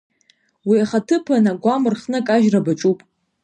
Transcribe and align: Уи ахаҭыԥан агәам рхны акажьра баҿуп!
Уи 0.67 0.77
ахаҭыԥан 0.83 1.45
агәам 1.51 1.83
рхны 1.93 2.17
акажьра 2.21 2.65
баҿуп! 2.65 2.99